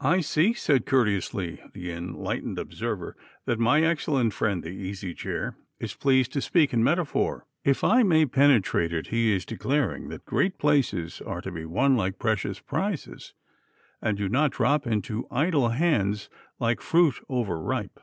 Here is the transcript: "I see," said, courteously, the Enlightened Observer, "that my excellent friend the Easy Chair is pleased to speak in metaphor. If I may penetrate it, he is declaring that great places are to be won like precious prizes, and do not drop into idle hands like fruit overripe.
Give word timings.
"I 0.00 0.20
see," 0.20 0.52
said, 0.52 0.86
courteously, 0.86 1.60
the 1.72 1.90
Enlightened 1.90 2.60
Observer, 2.60 3.16
"that 3.46 3.58
my 3.58 3.82
excellent 3.82 4.32
friend 4.34 4.62
the 4.62 4.68
Easy 4.68 5.14
Chair 5.14 5.56
is 5.80 5.94
pleased 5.96 6.32
to 6.34 6.40
speak 6.40 6.72
in 6.72 6.84
metaphor. 6.84 7.44
If 7.64 7.82
I 7.82 8.04
may 8.04 8.26
penetrate 8.26 8.92
it, 8.92 9.08
he 9.08 9.32
is 9.34 9.44
declaring 9.44 10.08
that 10.10 10.24
great 10.24 10.58
places 10.58 11.20
are 11.22 11.40
to 11.40 11.50
be 11.50 11.64
won 11.64 11.96
like 11.96 12.20
precious 12.20 12.60
prizes, 12.60 13.34
and 14.00 14.16
do 14.16 14.28
not 14.28 14.52
drop 14.52 14.86
into 14.86 15.26
idle 15.28 15.70
hands 15.70 16.30
like 16.60 16.80
fruit 16.80 17.16
overripe. 17.28 17.98